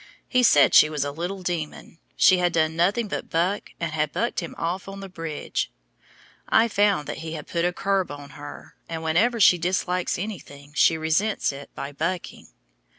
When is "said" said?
0.41-0.73